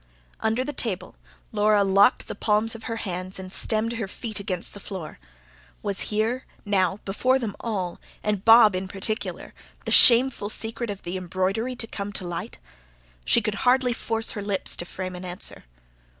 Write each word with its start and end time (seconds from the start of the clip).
Under 0.39 0.63
the 0.63 0.73
table, 0.73 1.15
Laura 1.51 1.83
locked 1.83 2.27
the 2.27 2.33
palms 2.33 2.73
of 2.73 2.85
her 2.85 2.95
hands 2.95 3.37
and 3.37 3.53
stemmed 3.53 3.93
her 3.93 4.07
feet 4.07 4.39
against 4.39 4.73
the 4.73 4.79
floor. 4.79 5.19
Was 5.83 6.09
here, 6.09 6.43
now, 6.65 6.97
before 7.05 7.37
them 7.37 7.55
all, 7.59 7.99
and 8.23 8.43
Bob 8.43 8.73
in 8.75 8.87
particular, 8.87 9.53
the 9.85 9.91
shameful 9.91 10.49
secret 10.49 10.89
of 10.89 11.03
the 11.03 11.17
embroidery 11.17 11.75
to 11.75 11.85
come 11.85 12.11
to 12.13 12.25
light? 12.25 12.57
She 13.25 13.41
could 13.41 13.57
hardly 13.61 13.93
force 13.93 14.31
her 14.31 14.41
lips 14.41 14.75
to 14.77 14.85
frame 14.85 15.15
an 15.15 15.23
answer. 15.23 15.65